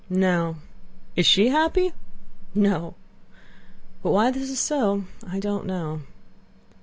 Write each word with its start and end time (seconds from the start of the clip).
No! 0.09 0.55
Is 1.15 1.27
she 1.27 1.49
happy? 1.49 1.93
No! 2.55 2.95
But 4.01 4.09
why 4.09 4.31
this 4.31 4.49
is 4.49 4.59
so 4.59 5.03
I 5.29 5.39
don't 5.39 5.67
know..." 5.67 6.01